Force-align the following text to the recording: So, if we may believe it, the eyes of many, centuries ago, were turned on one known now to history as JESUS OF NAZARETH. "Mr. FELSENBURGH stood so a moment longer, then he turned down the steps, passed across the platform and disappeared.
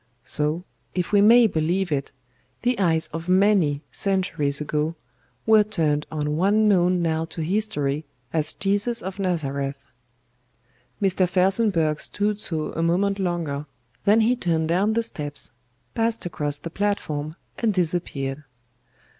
So, 0.23 0.63
if 0.95 1.11
we 1.11 1.21
may 1.21 1.45
believe 1.45 1.91
it, 1.91 2.11
the 2.63 2.79
eyes 2.79 3.07
of 3.13 3.29
many, 3.29 3.83
centuries 3.91 4.59
ago, 4.59 4.95
were 5.45 5.63
turned 5.63 6.07
on 6.11 6.35
one 6.37 6.67
known 6.67 7.03
now 7.03 7.25
to 7.25 7.41
history 7.43 8.05
as 8.33 8.51
JESUS 8.53 9.03
OF 9.03 9.19
NAZARETH. 9.19 9.77
"Mr. 10.99 11.29
FELSENBURGH 11.29 11.99
stood 12.01 12.39
so 12.39 12.71
a 12.73 12.81
moment 12.81 13.19
longer, 13.19 13.67
then 14.05 14.21
he 14.21 14.35
turned 14.35 14.69
down 14.69 14.93
the 14.93 15.03
steps, 15.03 15.51
passed 15.93 16.25
across 16.25 16.57
the 16.57 16.71
platform 16.71 17.35
and 17.59 17.71
disappeared. 17.71 18.43